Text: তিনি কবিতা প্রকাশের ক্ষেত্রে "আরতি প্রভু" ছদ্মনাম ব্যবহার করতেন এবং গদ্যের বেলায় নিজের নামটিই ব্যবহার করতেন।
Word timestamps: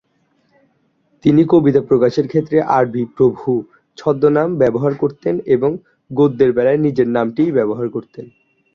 তিনি 1.23 1.41
কবিতা 1.49 1.81
প্রকাশের 1.81 2.25
ক্ষেত্রে 2.27 2.57
"আরতি 2.71 3.03
প্রভু" 3.15 3.47
ছদ্মনাম 3.97 4.49
ব্যবহার 4.57 4.93
করতেন 4.95 5.35
এবং 5.55 5.71
গদ্যের 6.11 6.51
বেলায় 6.53 6.79
নিজের 6.85 7.07
নামটিই 7.09 7.55
ব্যবহার 7.57 7.87
করতেন। 7.89 8.25